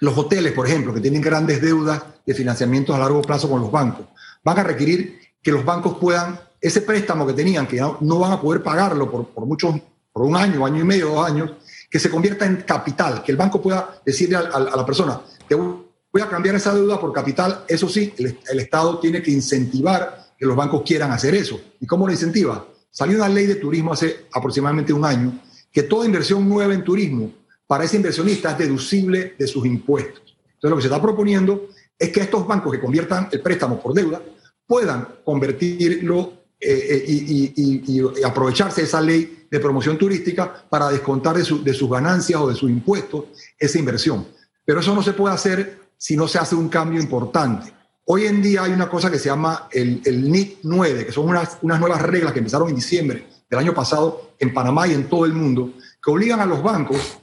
Los 0.00 0.16
hoteles, 0.16 0.52
por 0.52 0.66
ejemplo, 0.66 0.94
que 0.94 1.02
tienen 1.02 1.20
grandes 1.20 1.60
deudas 1.60 2.02
de 2.24 2.32
financiamiento 2.32 2.94
a 2.94 2.98
largo 2.98 3.20
plazo 3.20 3.50
con 3.50 3.60
los 3.60 3.70
bancos, 3.70 4.06
van 4.42 4.58
a 4.58 4.62
requerir 4.62 5.20
que 5.42 5.52
los 5.52 5.66
bancos 5.66 5.98
puedan, 5.98 6.40
ese 6.62 6.80
préstamo 6.80 7.26
que 7.26 7.34
tenían, 7.34 7.66
que 7.66 7.78
no 7.78 8.18
van 8.18 8.32
a 8.32 8.40
poder 8.40 8.62
pagarlo 8.62 9.10
por, 9.10 9.26
por 9.28 9.44
muchos, 9.44 9.74
por 10.10 10.22
un 10.22 10.34
año, 10.34 10.64
año 10.64 10.80
y 10.80 10.84
medio, 10.84 11.10
dos 11.10 11.26
años, 11.28 11.50
que 11.94 12.00
se 12.00 12.10
convierta 12.10 12.44
en 12.44 12.56
capital, 12.56 13.22
que 13.22 13.30
el 13.30 13.38
banco 13.38 13.62
pueda 13.62 14.00
decirle 14.04 14.34
a, 14.34 14.58
la 14.58 14.84
persona, 14.84 15.20
te 15.46 15.54
voy 15.54 16.20
a 16.20 16.28
cambiar 16.28 16.56
esa 16.56 16.74
deuda 16.74 16.98
por 16.98 17.12
capital. 17.12 17.64
Eso 17.68 17.88
sí, 17.88 18.12
el, 18.18 18.58
Estado 18.58 18.98
tiene 18.98 19.22
que 19.22 19.30
incentivar 19.30 20.32
que 20.36 20.44
los 20.44 20.56
bancos 20.56 20.82
quieran 20.84 21.12
hacer 21.12 21.36
eso. 21.36 21.60
¿Y 21.78 21.86
cómo 21.86 22.08
lo 22.08 22.12
incentiva? 22.12 22.66
Salió 22.90 23.16
una 23.16 23.28
ley 23.28 23.46
de 23.46 23.54
turismo 23.54 23.92
hace 23.92 24.26
aproximadamente 24.32 24.92
un 24.92 25.04
año 25.04 25.40
que 25.70 25.84
toda 25.84 26.04
inversión 26.04 26.48
nueva 26.48 26.74
en 26.74 26.82
turismo 26.82 27.30
para 27.64 27.84
ese 27.84 27.94
inversionista 27.94 28.50
es 28.50 28.58
deducible 28.58 29.36
de 29.38 29.46
sus 29.46 29.64
impuestos. 29.64 30.36
Entonces 30.46 30.70
lo 30.70 30.76
que 30.78 30.82
se 30.82 30.88
está 30.88 31.00
proponiendo 31.00 31.68
es 31.96 32.08
que 32.08 32.22
estos 32.22 32.44
bancos 32.44 32.72
que 32.72 32.80
conviertan 32.80 33.28
el 33.30 33.40
préstamo 33.40 33.80
por 33.80 33.94
deuda 33.94 34.20
puedan 34.66 35.06
convertirlo 35.24 36.32
eh, 36.66 37.04
y, 37.06 38.00
aprovecharse 38.24 38.80
de 38.80 38.86
esa 38.86 39.00
ley 39.00 39.46
de 39.50 39.60
promoción 39.60 39.98
turística 39.98 40.64
para 40.68 40.88
descontar 40.88 41.36
de, 41.36 41.44
sus 41.44 41.90
ganancias 41.90 42.40
o 42.40 42.48
de 42.48 42.54
sus 42.54 42.70
impuestos 42.70 43.26
esa 43.58 43.78
inversión. 43.78 44.26
Pero 44.64 44.80
eso 44.80 44.94
no 44.94 45.02
se 45.02 45.12
puede 45.12 45.34
hacer 45.34 45.78
si 45.98 46.16
no 46.16 46.26
se 46.26 46.38
hace 46.38 46.54
un 46.54 46.68
cambio 46.68 47.00
importante. 47.00 47.72
Hoy 48.06 48.26
en 48.26 48.40
día 48.40 48.64
hay 48.64 48.72
una 48.72 48.88
cosa 48.88 49.10
que 49.10 49.18
se 49.18 49.28
llama 49.28 49.68
el, 49.70 50.00
el 50.04 50.30
NIT 50.30 50.58
9, 50.62 51.06
que 51.06 51.12
son 51.12 51.28
unas, 51.28 51.58
unas 51.62 51.78
nuevas 51.80 52.02
reglas 52.02 52.32
que 52.32 52.38
empezaron 52.38 52.68
en 52.68 52.76
diciembre 52.76 53.26
del 53.48 53.58
año 53.58 53.74
pasado 53.74 54.32
en 54.38 54.52
Panamá 54.52 54.88
y 54.88 54.94
en 54.94 55.08
todo 55.08 55.24
el 55.24 55.32
mundo, 55.32 55.74
que 56.02 56.10
obligan 56.10 56.40
a 56.40 56.46
los 56.46 56.62
bancos 56.62 57.18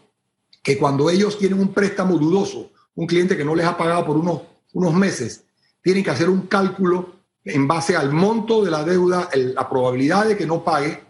que 0.61 0.77
cuando 0.77 1.09
ellos 1.09 1.37
tienen 1.37 1.59
un 1.59 1.73
préstamo 1.73 2.17
dudoso, 2.17 2.71
un 2.95 3.07
cliente 3.07 3.35
que 3.35 3.45
no 3.45 3.55
les 3.55 3.65
ha 3.65 3.77
pagado 3.77 4.05
por 4.05 4.17
unos, 4.17 4.41
unos 4.73 4.93
meses, 4.93 5.43
tienen 5.81 6.03
que 6.03 6.11
hacer 6.11 6.29
un 6.29 6.41
cálculo 6.41 7.20
en 7.43 7.67
base 7.67 7.95
al 7.95 8.11
monto 8.11 8.63
de 8.63 8.71
la 8.71 8.83
deuda, 8.83 9.29
la 9.33 9.67
probabilidad 9.69 10.25
de 10.25 10.37
que 10.37 10.45
no 10.45 10.63
pague 10.63 11.03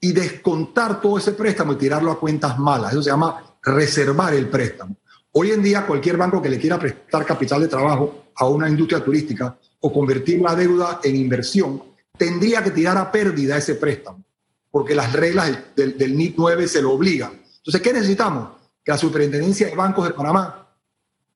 y 0.00 0.12
descontar 0.12 1.00
todo 1.00 1.18
ese 1.18 1.32
préstamo 1.32 1.72
y 1.72 1.76
tirarlo 1.76 2.10
a 2.10 2.20
cuentas 2.20 2.58
malas. 2.58 2.92
Eso 2.92 3.02
se 3.02 3.10
llama 3.10 3.42
reservar 3.62 4.34
el 4.34 4.48
préstamo. 4.48 4.96
Hoy 5.32 5.50
en 5.50 5.62
día 5.62 5.86
cualquier 5.86 6.16
banco 6.16 6.40
que 6.40 6.48
le 6.48 6.58
quiera 6.58 6.78
prestar 6.78 7.24
capital 7.24 7.60
de 7.62 7.68
trabajo 7.68 8.26
a 8.34 8.46
una 8.46 8.68
industria 8.68 9.02
turística 9.02 9.58
o 9.80 9.92
convertir 9.92 10.40
la 10.40 10.54
deuda 10.54 11.00
en 11.02 11.16
inversión, 11.16 11.82
tendría 12.16 12.62
que 12.62 12.70
tirar 12.70 12.96
a 12.96 13.10
pérdida 13.10 13.56
ese 13.56 13.76
préstamo, 13.76 14.24
porque 14.70 14.94
las 14.94 15.12
reglas 15.12 15.56
del, 15.76 15.96
del, 15.96 16.16
NIT 16.16 16.34
9 16.36 16.66
se 16.66 16.82
lo 16.82 16.92
obligan. 16.92 17.32
Entonces, 17.58 17.80
¿qué 17.80 17.92
necesitamos? 17.92 18.50
Que 18.82 18.92
la 18.92 18.98
Superintendencia 18.98 19.68
de 19.68 19.76
Bancos 19.76 20.08
de 20.08 20.14
Panamá 20.14 20.68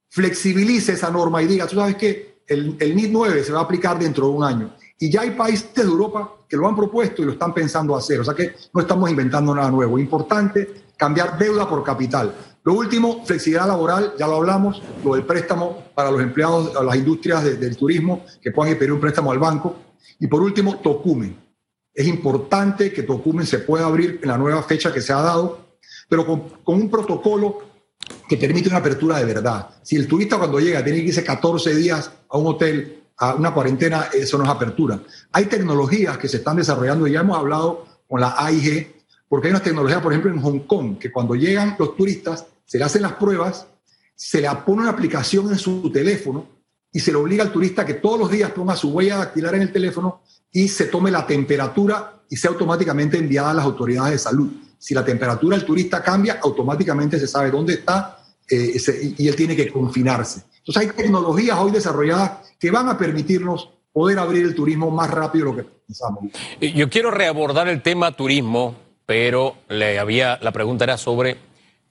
flexibilice 0.08 0.92
esa 0.92 1.10
norma 1.10 1.42
y 1.42 1.46
diga, 1.46 1.66
tú 1.66 1.76
sabes 1.76 1.96
que 1.96 2.31
el, 2.46 2.76
el 2.78 2.96
NIT 2.96 3.10
9 3.10 3.44
se 3.44 3.52
va 3.52 3.60
a 3.60 3.62
aplicar 3.62 3.98
dentro 3.98 4.26
de 4.26 4.32
un 4.32 4.44
año. 4.44 4.74
Y 4.98 5.10
ya 5.10 5.22
hay 5.22 5.32
países 5.32 5.74
de 5.74 5.82
Europa 5.82 6.32
que 6.48 6.56
lo 6.56 6.68
han 6.68 6.76
propuesto 6.76 7.22
y 7.22 7.24
lo 7.24 7.32
están 7.32 7.52
pensando 7.52 7.96
hacer. 7.96 8.20
O 8.20 8.24
sea 8.24 8.34
que 8.34 8.54
no 8.72 8.80
estamos 8.80 9.10
inventando 9.10 9.54
nada 9.54 9.70
nuevo. 9.70 9.98
Importante 9.98 10.84
cambiar 10.96 11.36
deuda 11.38 11.68
por 11.68 11.82
capital. 11.82 12.32
Lo 12.62 12.74
último, 12.74 13.24
flexibilidad 13.24 13.66
laboral, 13.66 14.14
ya 14.16 14.28
lo 14.28 14.36
hablamos, 14.36 14.80
lo 15.04 15.14
del 15.14 15.24
préstamo 15.24 15.86
para 15.94 16.12
los 16.12 16.22
empleados, 16.22 16.76
a 16.76 16.84
las 16.84 16.94
industrias 16.94 17.42
del 17.58 17.76
turismo 17.76 18.24
que 18.40 18.52
puedan 18.52 18.76
pedir 18.76 18.92
un 18.92 19.00
préstamo 19.00 19.32
al 19.32 19.40
banco. 19.40 19.76
Y 20.20 20.28
por 20.28 20.40
último, 20.40 20.76
Tocumen. 20.76 21.36
Es 21.92 22.06
importante 22.06 22.92
que 22.92 23.02
Tocumen 23.02 23.46
se 23.46 23.58
pueda 23.58 23.86
abrir 23.86 24.20
en 24.22 24.28
la 24.28 24.38
nueva 24.38 24.62
fecha 24.62 24.92
que 24.92 25.00
se 25.00 25.12
ha 25.12 25.20
dado, 25.20 25.78
pero 26.08 26.24
con, 26.24 26.48
con 26.62 26.76
un 26.76 26.88
protocolo 26.88 27.71
que 28.28 28.36
permite 28.36 28.68
una 28.68 28.78
apertura 28.78 29.18
de 29.18 29.24
verdad. 29.24 29.68
Si 29.82 29.96
el 29.96 30.06
turista 30.06 30.38
cuando 30.38 30.58
llega 30.58 30.82
tiene 30.82 31.00
que 31.00 31.08
irse 31.08 31.24
14 31.24 31.74
días 31.74 32.10
a 32.28 32.38
un 32.38 32.46
hotel, 32.46 33.02
a 33.18 33.34
una 33.34 33.52
cuarentena, 33.52 34.08
eso 34.12 34.38
no 34.38 34.44
es 34.44 34.50
apertura. 34.50 35.00
Hay 35.32 35.46
tecnologías 35.46 36.18
que 36.18 36.28
se 36.28 36.38
están 36.38 36.56
desarrollando 36.56 37.06
ya 37.06 37.20
hemos 37.20 37.38
hablado 37.38 37.86
con 38.08 38.20
la 38.20 38.34
AIG, 38.38 38.94
porque 39.28 39.48
hay 39.48 39.52
unas 39.52 39.62
tecnologías, 39.62 40.02
por 40.02 40.12
ejemplo, 40.12 40.30
en 40.30 40.40
Hong 40.40 40.60
Kong, 40.66 40.98
que 40.98 41.10
cuando 41.10 41.34
llegan 41.34 41.76
los 41.78 41.96
turistas 41.96 42.46
se 42.64 42.78
le 42.78 42.84
hacen 42.84 43.02
las 43.02 43.12
pruebas, 43.12 43.66
se 44.14 44.40
le 44.40 44.48
pone 44.66 44.82
una 44.82 44.90
aplicación 44.90 45.50
en 45.50 45.58
su 45.58 45.90
teléfono 45.90 46.46
y 46.92 47.00
se 47.00 47.10
le 47.10 47.16
obliga 47.16 47.42
al 47.42 47.52
turista 47.52 47.86
que 47.86 47.94
todos 47.94 48.18
los 48.18 48.30
días 48.30 48.50
ponga 48.50 48.76
su 48.76 48.90
huella 48.90 49.16
dactilar 49.16 49.54
en 49.54 49.62
el 49.62 49.72
teléfono 49.72 50.22
y 50.50 50.68
se 50.68 50.86
tome 50.86 51.10
la 51.10 51.26
temperatura 51.26 52.22
y 52.28 52.36
sea 52.36 52.50
automáticamente 52.50 53.16
enviada 53.16 53.50
a 53.50 53.54
las 53.54 53.64
autoridades 53.64 54.12
de 54.12 54.18
salud. 54.18 54.50
Si 54.82 54.94
la 54.94 55.04
temperatura 55.04 55.56
del 55.56 55.64
turista 55.64 56.02
cambia, 56.02 56.40
automáticamente 56.42 57.16
se 57.16 57.28
sabe 57.28 57.52
dónde 57.52 57.74
está 57.74 58.18
eh, 58.50 58.76
y 59.16 59.28
él 59.28 59.36
tiene 59.36 59.54
que 59.54 59.70
confinarse. 59.70 60.42
Entonces 60.58 60.82
hay 60.82 60.88
tecnologías 60.88 61.56
hoy 61.56 61.70
desarrolladas 61.70 62.52
que 62.58 62.72
van 62.72 62.88
a 62.88 62.98
permitirnos 62.98 63.68
poder 63.92 64.18
abrir 64.18 64.44
el 64.44 64.56
turismo 64.56 64.90
más 64.90 65.08
rápido 65.08 65.46
de 65.46 65.50
lo 65.52 65.56
que 65.56 65.70
pensamos. 65.86 66.24
Yo 66.60 66.90
quiero 66.90 67.12
reabordar 67.12 67.68
el 67.68 67.80
tema 67.80 68.16
turismo, 68.16 68.74
pero 69.06 69.54
le 69.68 70.00
había, 70.00 70.40
la 70.42 70.50
pregunta 70.50 70.82
era 70.82 70.98
sobre 70.98 71.36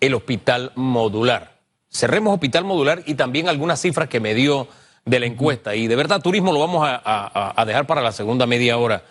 el 0.02 0.14
hospital 0.14 0.74
modular. 0.76 1.62
Cerremos 1.90 2.34
hospital 2.34 2.66
modular 2.66 3.04
y 3.06 3.14
también 3.14 3.48
algunas 3.48 3.80
cifras 3.80 4.10
que 4.10 4.20
me 4.20 4.34
dio 4.34 4.68
de 5.06 5.18
la 5.22 5.28
encuesta. 5.28 5.78
Y 5.78 5.88
de 5.88 5.96
verdad, 5.96 6.22
turismo 6.22 6.52
lo 6.52 6.60
vamos 6.60 6.86
a, 6.86 7.64
dejar 7.66 7.88
para 7.88 8.02
la 8.02 8.12
segunda 8.12 8.46
media 8.46 8.78
hora. 8.78 9.02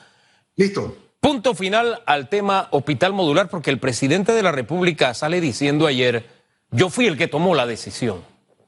Listo. 0.56 1.09
Punto 1.20 1.54
final 1.54 2.02
al 2.06 2.30
tema 2.30 2.68
hospital 2.70 3.12
modular, 3.12 3.48
porque 3.48 3.70
el 3.70 3.78
presidente 3.78 4.32
de 4.32 4.42
la 4.42 4.52
República 4.52 5.12
sale 5.12 5.40
diciendo 5.40 5.86
ayer, 5.86 6.26
yo 6.70 6.88
fui 6.88 7.06
el 7.06 7.18
que 7.18 7.28
tomó 7.28 7.54
la 7.54 7.66
decisión. 7.66 8.22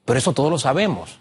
Pero 0.05 0.19
eso 0.19 0.35
todos 0.35 0.51
lo 0.51 0.59
sabemos. 0.59 1.19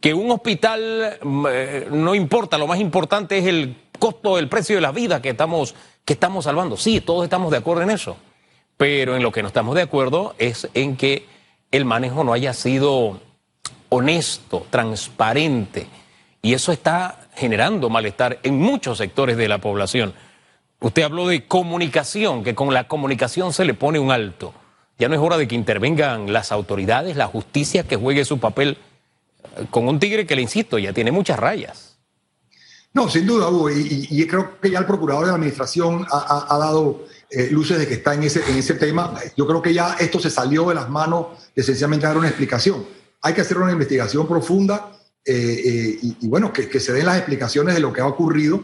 Que 0.00 0.12
un 0.12 0.30
hospital 0.30 1.18
mm, 1.22 1.46
eh, 1.50 1.88
no 1.90 2.14
importa, 2.14 2.58
lo 2.58 2.66
más 2.66 2.80
importante 2.80 3.38
es 3.38 3.46
el 3.46 3.76
costo, 3.98 4.38
el 4.38 4.48
precio 4.50 4.76
de 4.76 4.82
la 4.82 4.92
vida 4.92 5.22
que 5.22 5.30
estamos, 5.30 5.74
que 6.04 6.12
estamos 6.12 6.44
salvando. 6.44 6.76
Sí, 6.76 7.00
todos 7.00 7.24
estamos 7.24 7.50
de 7.50 7.58
acuerdo 7.58 7.82
en 7.82 7.90
eso. 7.90 8.18
Pero 8.76 9.16
en 9.16 9.22
lo 9.22 9.32
que 9.32 9.40
no 9.40 9.48
estamos 9.48 9.74
de 9.74 9.82
acuerdo 9.82 10.34
es 10.38 10.68
en 10.74 10.96
que 10.96 11.26
el 11.70 11.86
manejo 11.86 12.24
no 12.24 12.32
haya 12.34 12.52
sido 12.52 13.20
honesto, 13.88 14.66
transparente. 14.68 15.86
Y 16.42 16.52
eso 16.52 16.72
está 16.72 17.28
generando 17.36 17.88
malestar 17.88 18.38
en 18.42 18.58
muchos 18.58 18.98
sectores 18.98 19.36
de 19.38 19.48
la 19.48 19.58
población. 19.58 20.12
Usted 20.84 21.02
habló 21.02 21.26
de 21.26 21.46
comunicación, 21.46 22.44
que 22.44 22.54
con 22.54 22.74
la 22.74 22.88
comunicación 22.88 23.54
se 23.54 23.64
le 23.64 23.72
pone 23.72 23.98
un 23.98 24.10
alto. 24.10 24.52
Ya 24.98 25.08
no 25.08 25.14
es 25.14 25.20
hora 25.22 25.38
de 25.38 25.48
que 25.48 25.54
intervengan 25.54 26.30
las 26.30 26.52
autoridades, 26.52 27.16
la 27.16 27.26
justicia, 27.26 27.84
que 27.84 27.96
juegue 27.96 28.26
su 28.26 28.38
papel 28.38 28.76
eh, 29.56 29.64
con 29.70 29.88
un 29.88 29.98
tigre 29.98 30.26
que, 30.26 30.36
le 30.36 30.42
insisto, 30.42 30.78
ya 30.78 30.92
tiene 30.92 31.10
muchas 31.10 31.38
rayas. 31.38 31.96
No, 32.92 33.08
sin 33.08 33.26
duda, 33.26 33.48
Hugo, 33.48 33.70
y, 33.70 34.26
creo 34.26 34.60
que 34.60 34.70
ya 34.70 34.78
el 34.78 34.84
procurador 34.84 35.24
de 35.24 35.30
la 35.30 35.36
administración 35.36 36.06
ha 36.10 36.58
dado 36.58 37.06
eh, 37.30 37.48
luces 37.50 37.78
de 37.78 37.88
que 37.88 37.94
está 37.94 38.12
en 38.12 38.24
ese, 38.24 38.42
en 38.46 38.58
ese 38.58 38.74
tema. 38.74 39.14
Yo 39.38 39.46
creo 39.46 39.62
que 39.62 39.72
ya 39.72 39.94
esto 39.98 40.20
se 40.20 40.28
salió 40.28 40.68
de 40.68 40.74
las 40.74 40.90
manos 40.90 41.28
de 41.56 41.62
sencillamente 41.62 42.06
dar 42.06 42.18
una 42.18 42.28
explicación. 42.28 42.84
Hay 43.22 43.32
que 43.32 43.40
hacer 43.40 43.56
una 43.56 43.72
investigación 43.72 44.28
profunda 44.28 44.92
eh, 45.24 45.98
y, 46.02 46.28
bueno, 46.28 46.52
que, 46.52 46.78
se 46.78 46.92
den 46.92 47.06
las 47.06 47.16
explicaciones 47.16 47.74
de 47.74 47.80
lo 47.80 47.90
que 47.90 48.02
ha 48.02 48.06
ocurrido, 48.06 48.62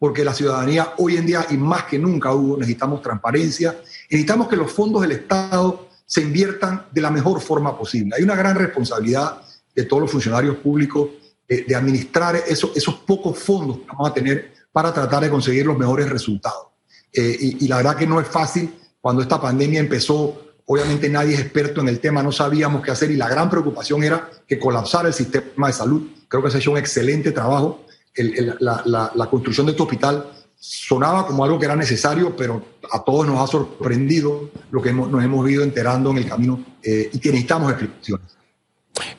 porque 0.00 0.24
la 0.24 0.34
ciudadanía 0.34 0.94
hoy 0.96 1.18
en 1.18 1.26
día 1.26 1.46
y 1.50 1.58
más 1.58 1.84
que 1.84 1.98
nunca 1.98 2.32
hubo, 2.32 2.56
necesitamos 2.56 3.02
transparencia, 3.02 3.78
necesitamos 4.10 4.48
que 4.48 4.56
los 4.56 4.72
fondos 4.72 5.02
del 5.02 5.12
Estado 5.12 5.88
se 6.06 6.22
inviertan 6.22 6.86
de 6.90 7.02
la 7.02 7.10
mejor 7.10 7.40
forma 7.40 7.78
posible. 7.78 8.16
Hay 8.16 8.24
una 8.24 8.34
gran 8.34 8.56
responsabilidad 8.56 9.42
de 9.74 9.84
todos 9.84 10.00
los 10.00 10.10
funcionarios 10.10 10.56
públicos 10.56 11.10
de 11.46 11.74
administrar 11.74 12.36
esos, 12.36 12.94
pocos 13.06 13.38
fondos 13.38 13.78
que 13.78 13.86
vamos 13.88 14.10
a 14.10 14.14
tener 14.14 14.52
para 14.72 14.94
tratar 14.94 15.22
de 15.22 15.30
conseguir 15.30 15.66
los 15.66 15.76
mejores 15.76 16.08
resultados. 16.08 16.68
Eh, 17.12 17.56
y, 17.60 17.68
la 17.68 17.78
verdad 17.78 17.96
que 17.96 18.06
no 18.06 18.20
es 18.20 18.28
fácil. 18.28 18.72
Cuando 19.00 19.20
esta 19.20 19.40
pandemia 19.40 19.80
empezó, 19.80 20.52
obviamente 20.64 21.08
nadie 21.08 21.34
es 21.34 21.40
experto 21.40 21.80
en 21.80 21.88
el 21.88 21.98
tema, 21.98 22.22
no 22.22 22.30
sabíamos 22.30 22.84
qué 22.84 22.92
hacer 22.92 23.10
y 23.10 23.16
la 23.16 23.28
gran 23.28 23.50
preocupación 23.50 24.04
era 24.04 24.30
que 24.46 24.58
colapsara 24.58 25.08
el 25.08 25.14
sistema 25.14 25.66
de 25.66 25.72
salud. 25.72 26.08
Creo 26.28 26.42
que 26.42 26.50
se 26.50 26.58
ha 26.58 26.60
hecho 26.60 26.70
un 26.70 26.78
excelente 26.78 27.32
trabajo. 27.32 27.84
La, 28.16 29.26
construcción 29.30 29.66
de 29.66 29.72
este 29.72 29.82
hospital 29.82 30.26
sonaba 30.58 31.26
como 31.26 31.44
algo 31.44 31.58
que 31.58 31.64
era 31.64 31.76
necesario, 31.76 32.36
pero 32.36 32.62
a 32.92 33.02
todos 33.02 33.26
nos 33.26 33.40
ha 33.40 33.46
sorprendido 33.46 34.50
lo 34.70 34.82
que 34.82 34.92
nos 34.92 35.24
hemos 35.24 35.48
ido 35.50 35.62
enterando 35.62 36.10
en 36.10 36.18
el 36.18 36.28
camino 36.28 36.62
eh, 36.82 37.10
y 37.12 37.18
que 37.18 37.30
necesitamos 37.30 37.70
explicaciones. 37.70 38.36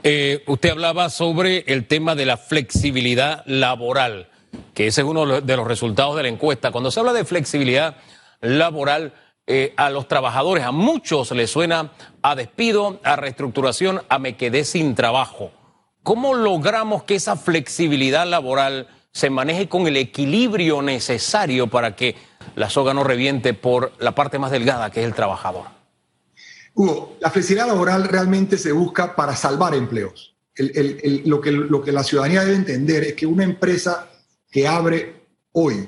Eh, 0.03 0.43
usted 0.48 0.69
hablaba 0.69 1.10
sobre 1.10 1.63
el 1.67 1.88
tema 1.88 2.15
de 2.15 2.25
la 2.25 2.38
flexibilidad 2.38 3.43
laboral 3.45 4.27
que 4.74 4.88
ese 4.88 5.01
es 5.01 5.07
uno 5.07 5.41
de 5.41 5.57
los 5.57 5.67
resultados 5.67 6.15
de 6.15 6.24
la 6.24 6.29
encuesta. 6.29 6.71
Cuando 6.71 6.91
se 6.91 7.00
habla 7.00 7.13
de 7.13 7.25
flexibilidad 7.25 7.95
laboral, 8.41 9.13
eh, 9.48 9.74
a 9.75 9.89
los 9.89 10.07
trabajadores, 10.07 10.63
a 10.63 10.71
muchos 10.71 11.31
les 11.31 11.50
suena 11.50 11.91
a 12.21 12.36
despido, 12.36 13.00
a 13.03 13.15
reestructuración, 13.15 14.01
a 14.07 14.19
me 14.19 14.38
quedé 14.38 14.63
sin 14.63 14.95
trabajo. 14.95 15.51
¿Cómo 16.03 16.34
logramos 16.34 17.03
que 17.03 17.15
esa 17.15 17.36
flexibilidad 17.36 18.25
laboral 18.25 18.88
se 19.12 19.29
maneje 19.29 19.70
con 19.70 19.88
el 19.88 19.98
equilibrio 19.98 20.81
necesario 20.81 21.67
para 21.67 21.96
que 21.96 22.15
la 22.55 22.70
soga 22.70 22.93
no 22.93 23.03
reviente 23.03 23.53
por 23.53 23.91
la 24.00 24.15
parte 24.15 24.39
más 24.39 24.51
delgada, 24.51 24.89
que 24.89 25.01
es 25.01 25.05
el 25.05 25.13
trabajador? 25.13 25.65
Hugo, 26.74 27.17
la 27.20 27.29
flexibilidad 27.29 27.67
laboral 27.67 28.05
realmente 28.05 28.58
se 28.58 28.72
busca 28.72 29.15
para 29.15 29.36
salvar 29.36 29.75
empleos. 29.75 30.36
lo, 30.58 31.39
que, 31.39 31.51
lo 31.51 31.81
que 31.84 31.91
la 31.91 32.03
ciudadanía 32.03 32.46
debe 32.46 32.55
entender 32.55 33.03
es 33.03 33.13
que 33.13 33.25
una 33.25 33.43
empresa 33.43 34.10
que 34.50 34.67
abre 34.67 35.22
hoy 35.51 35.88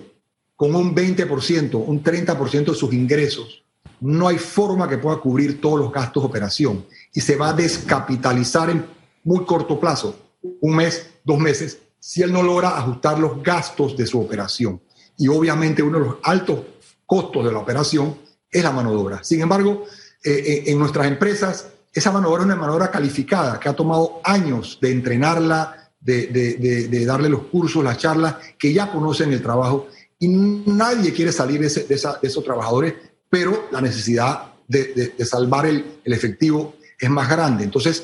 con 0.56 0.76
un 0.76 0.94
20%, 0.94 1.84
un 1.86 2.04
30% 2.04 2.66
de 2.66 2.76
sus 2.76 2.94
ingresos, 2.94 3.64
no 4.00 4.28
hay 4.28 4.38
forma 4.38 4.88
que 4.88 4.98
pueda 4.98 5.18
cubrir 5.18 5.60
todos 5.60 5.80
los 5.80 5.92
gastos 5.92 6.24
de 6.24 6.28
operación 6.28 6.86
y 7.14 7.22
se 7.22 7.36
va 7.36 7.50
a 7.50 7.54
descapitalizar 7.54 8.70
en 8.70 8.86
muy 9.24 9.46
corto 9.46 9.80
plazo, 9.80 10.16
un 10.62 10.76
mes, 10.76 11.10
dos 11.24 11.40
meses, 11.40 11.80
si 12.00 12.22
él 12.22 12.32
no 12.34 12.44
logra 12.44 12.78
ajustar 12.78 13.18
los 13.20 13.42
gastos 13.42 13.96
de 13.96 14.06
su 14.06 14.20
operación. 14.20 14.82
Y 15.18 15.28
obviamente 15.28 15.82
uno 15.82 16.00
de 16.00 16.06
los 16.06 16.16
altos 16.24 16.60
costos 17.06 17.46
de 17.46 17.52
la 17.52 17.60
operación 17.60 18.18
es 18.52 18.64
la 18.64 18.72
mano 18.72 18.92
de 18.92 18.98
obra. 18.98 19.24
Sin 19.24 19.42
embargo, 19.42 19.86
eh, 20.24 20.32
eh, 20.32 20.64
en 20.68 20.80
nuestras 20.80 21.08
empresas, 21.08 21.68
esa 21.94 22.12
mano 22.12 22.28
de 22.28 22.34
obra 22.34 22.44
es 22.44 22.46
una 22.48 22.56
mano 22.56 22.74
de 22.74 22.78
obra 22.78 22.92
calificada, 22.92 23.60
que 23.60 23.70
ha 23.70 23.74
tomado 23.74 24.22
años 24.24 24.80
de 24.82 24.92
entrenarla, 24.92 25.92
de, 26.04 27.06
darle 27.06 27.30
los 27.30 27.44
cursos, 27.44 27.84
las 27.84 27.98
charlas, 27.98 28.36
que 28.58 28.74
ya 28.74 28.92
conocen 28.92 29.32
el 29.32 29.42
trabajo 29.42 29.88
y 30.20 30.28
nadie 30.28 31.14
quiere 31.14 31.32
salir 31.32 31.62
de, 31.62 31.68
esos 31.68 32.44
trabajadores, 32.44 32.94
pero 33.30 33.68
la 33.72 33.82
necesidad 33.82 34.54
de, 34.68 35.14
salvar 35.26 35.66
el, 35.66 36.00
efectivo 36.06 36.76
es 37.00 37.10
más 37.10 37.30
grande. 37.30 37.64
Entonces, 37.64 38.04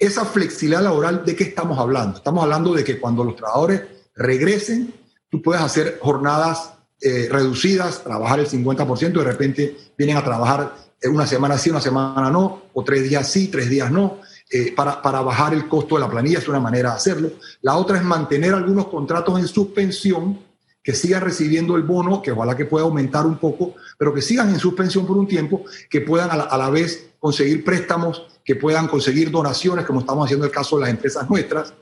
esa 0.00 0.24
flexibilidad 0.24 0.82
laboral, 0.82 1.24
¿de 1.24 1.36
qué 1.36 1.44
estamos 1.44 1.78
hablando? 1.78 2.16
Estamos 2.16 2.42
hablando 2.42 2.72
de 2.72 2.82
que 2.82 2.98
cuando 2.98 3.22
los 3.22 3.36
trabajadores 3.36 3.82
regresen, 4.16 4.94
tú 5.28 5.42
puedes 5.42 5.62
hacer 5.62 5.98
jornadas 6.00 6.72
eh, 7.02 7.28
reducidas, 7.30 8.02
trabajar 8.02 8.40
el 8.40 8.48
50%, 8.48 9.12
de 9.12 9.24
repente 9.24 9.76
vienen 9.96 10.16
a 10.16 10.24
trabajar 10.24 10.74
una 11.04 11.26
semana 11.26 11.58
sí, 11.58 11.70
una 11.70 11.82
semana 11.82 12.30
no, 12.30 12.62
o 12.72 12.82
tres 12.82 13.08
días 13.08 13.30
sí, 13.30 13.48
tres 13.48 13.68
días 13.68 13.90
no. 13.90 14.20
Eh, 14.50 14.72
para, 14.74 15.00
para, 15.00 15.20
bajar 15.20 15.54
el 15.54 15.68
costo 15.68 15.94
de 15.94 16.00
la 16.00 16.10
planilla, 16.10 16.38
es 16.38 16.48
una 16.48 16.58
manera 16.58 16.90
de 16.90 16.96
hacerlo. 16.96 17.30
La 17.60 17.76
otra 17.76 17.98
es 17.98 18.02
mantener 18.02 18.52
algunos 18.52 18.88
contratos 18.88 19.38
en 19.38 19.46
suspensión, 19.46 20.40
que 20.82 20.94
sigan 20.94 21.20
recibiendo 21.20 21.76
el 21.76 21.82
bono, 21.82 22.22
que 22.22 22.32
ojalá 22.32 22.56
que 22.56 22.64
pueda 22.64 22.86
aumentar 22.86 23.26
un 23.26 23.36
poco, 23.36 23.74
pero 23.98 24.14
que 24.14 24.22
sigan 24.22 24.48
en 24.48 24.58
suspensión 24.58 25.06
por 25.06 25.18
un 25.18 25.28
tiempo, 25.28 25.64
que 25.88 26.00
puedan 26.00 26.30
a 26.30 26.36
la, 26.36 26.44
a 26.44 26.58
la 26.58 26.70
vez 26.70 27.09
conseguir 27.20 27.64
préstamos, 27.64 28.26
que 28.44 28.56
puedan 28.56 28.88
conseguir 28.88 29.30
donaciones, 29.30 29.84
como 29.84 30.00
estamos 30.00 30.24
haciendo 30.24 30.46
el 30.46 30.50
caso 30.50 30.76
de 30.76 30.82
las 30.82 30.90
empresas 30.90 31.30
nuestras. 31.30 31.72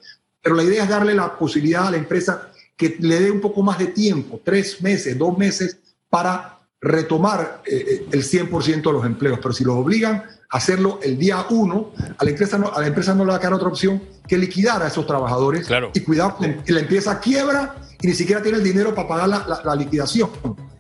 Pero 0.43 0.55
la 0.55 0.65
idea 0.65 0.83
es 0.83 0.89
darle 0.91 1.15
la 1.15 1.39
posibilidad 1.39 1.87
a 1.87 1.93
la 1.93 1.97
empresa 1.97 2.51
que 2.77 2.97
le 3.01 3.21
dé 3.21 3.31
un 3.31 3.41
poco 3.41 3.63
más 3.63 3.79
de 3.79 3.87
tiempo, 3.87 4.41
tres 4.45 4.83
meses, 4.83 5.17
dos 5.17 5.39
meses, 5.39 5.79
para 6.11 6.59
retomar 6.81 7.63
eh, 7.65 8.07
el 8.11 8.23
100% 8.23 8.83
de 8.83 8.93
los 8.93 9.05
empleos. 9.05 9.39
Pero 9.41 9.53
si 9.53 9.65
los 9.65 9.77
obligan 9.77 10.25
hacerlo 10.51 11.01
el 11.03 11.19
día 11.19 11.47
uno, 11.51 11.93
a 12.17 12.25
la 12.25 12.31
empresa 12.31 12.59
no, 12.59 12.73
a 12.73 12.81
la 12.81 12.87
empresa 12.87 13.15
no 13.15 13.25
le 13.25 13.31
va 13.31 13.37
a 13.37 13.41
quedar 13.41 13.55
otra 13.55 13.69
opción 13.69 14.03
que 14.27 14.39
liquidar 14.39 14.83
a 14.83 14.89
esos 14.89 15.07
trabajadores 15.07 15.67
claro. 15.67 15.91
y 15.95 16.01
cuidado 16.01 16.37
que 16.39 16.73
la 16.73 16.81
empresa 16.81 17.19
quiebra 17.21 17.77
y 18.01 18.07
ni 18.07 18.15
siquiera 18.15 18.43
tiene 18.43 18.59
el 18.59 18.65
dinero 18.65 18.95
para 18.95 19.09
pagar 19.09 19.29
la, 19.29 19.61
la, 19.65 19.75
liquidación. 19.75 20.31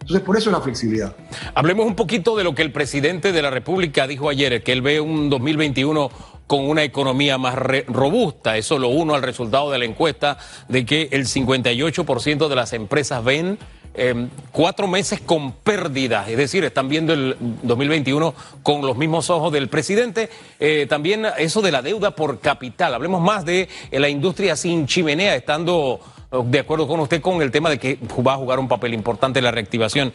Entonces, 0.08 0.24
por 0.24 0.38
eso 0.38 0.48
es 0.48 0.56
la 0.56 0.62
flexibilidad. 0.62 1.14
Hablemos 1.54 1.86
un 1.86 1.94
poquito 1.94 2.34
de 2.34 2.42
lo 2.42 2.54
que 2.54 2.62
el 2.62 2.72
presidente 2.72 3.30
de 3.30 3.42
la 3.42 3.50
República 3.50 4.06
dijo 4.06 4.30
ayer, 4.30 4.62
que 4.62 4.72
él 4.72 4.80
ve 4.80 5.00
un 5.00 5.28
2021 5.28 6.10
con 6.46 6.66
una 6.66 6.82
economía 6.82 7.36
más 7.36 7.54
robusta. 7.86 8.56
Eso 8.56 8.78
lo 8.78 8.88
uno 8.88 9.14
al 9.14 9.22
resultado 9.22 9.70
de 9.70 9.78
la 9.78 9.84
encuesta 9.84 10.38
de 10.68 10.86
que 10.86 11.10
el 11.12 11.26
58% 11.26 12.48
de 12.48 12.56
las 12.56 12.72
empresas 12.72 13.22
ven 13.22 13.58
Em, 14.00 14.28
cuatro 14.52 14.86
meses 14.86 15.20
con 15.20 15.50
pérdidas, 15.50 16.28
es 16.28 16.36
decir, 16.36 16.62
están 16.62 16.88
viendo 16.88 17.12
el 17.12 17.36
2021 17.64 18.32
con 18.62 18.82
los 18.82 18.96
mismos 18.96 19.28
ojos 19.28 19.52
del 19.52 19.68
presidente. 19.68 20.30
Eh, 20.60 20.86
también 20.88 21.26
eso 21.36 21.62
de 21.62 21.72
la 21.72 21.82
deuda 21.82 22.12
por 22.12 22.38
capital. 22.38 22.94
Hablemos 22.94 23.20
más 23.20 23.44
de 23.44 23.68
la 23.90 24.08
industria 24.08 24.54
sin 24.54 24.86
chimenea, 24.86 25.34
estando 25.34 25.98
de 26.30 26.58
acuerdo 26.58 26.86
con 26.86 27.00
usted 27.00 27.22
con 27.22 27.40
el 27.40 27.50
tema 27.50 27.70
de 27.70 27.78
que 27.78 27.98
va 28.26 28.34
a 28.34 28.36
jugar 28.36 28.58
un 28.58 28.68
papel 28.68 28.92
importante 28.92 29.40
la 29.40 29.50
reactivación 29.50 30.12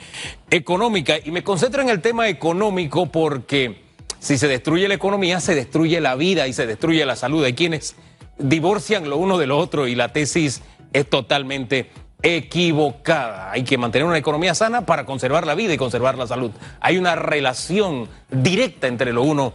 económica. 0.50 1.16
Y 1.24 1.32
me 1.32 1.44
concentro 1.44 1.82
en 1.82 1.90
el 1.90 2.02
tema 2.02 2.28
económico 2.30 3.08
porque 3.08 3.82
si 4.20 4.38
se 4.38 4.48
destruye 4.48 4.88
la 4.88 4.94
economía, 4.94 5.40
se 5.40 5.56
destruye 5.56 6.00
la 6.00 6.16
vida 6.16 6.48
y 6.48 6.54
se 6.54 6.68
destruye 6.68 7.06
la 7.06 7.16
salud. 7.16 7.44
Hay 7.44 7.54
quienes 7.54 7.96
divorcian 8.38 9.10
lo 9.10 9.18
uno 9.18 9.38
de 9.38 9.48
lo 9.48 9.58
otro 9.58 9.88
y 9.88 9.96
la 9.96 10.10
tesis 10.10 10.62
es 10.94 11.10
totalmente 11.10 11.90
equivocada. 12.22 13.52
Hay 13.52 13.64
que 13.64 13.78
mantener 13.78 14.08
una 14.08 14.18
economía 14.18 14.56
sana 14.56 14.86
para 14.86 15.06
conservar 15.06 15.46
la 15.46 15.56
vida 15.56 15.74
y 15.74 15.78
conservar 15.78 16.18
la 16.18 16.28
salud. 16.28 16.52
Hay 16.80 16.98
una 16.98 17.16
relación 17.16 18.08
directa 18.32 18.88
entre 18.88 19.14
lo 19.14 19.24
uno 19.24 19.54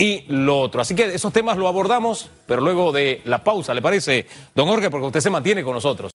y 0.00 0.24
lo 0.28 0.58
otro. 0.58 0.80
Así 0.80 0.94
que 0.94 1.14
esos 1.14 1.32
temas 1.32 1.58
lo 1.58 1.68
abordamos, 1.68 2.30
pero 2.46 2.62
luego 2.62 2.90
de 2.90 3.20
la 3.26 3.44
pausa, 3.44 3.74
¿le 3.74 3.82
parece, 3.82 4.26
don 4.54 4.66
Jorge? 4.66 4.88
Porque 4.90 5.06
usted 5.06 5.20
se 5.20 5.28
mantiene 5.28 5.62
con 5.62 5.74
nosotros. 5.74 6.08